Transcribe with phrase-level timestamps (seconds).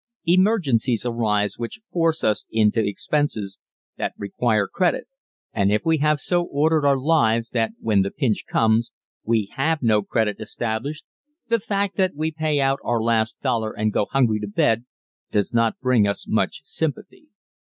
[0.25, 3.59] Emergencies arise which force us into expenses
[3.97, 5.05] that require credit,
[5.53, 8.91] and if we have so ordered our lives that when the pinch comes
[9.23, 11.05] we have no credit established
[11.49, 14.85] the fact that we pay out our last dollar and go hungry to bed
[15.29, 17.27] does not bring us much sympathy.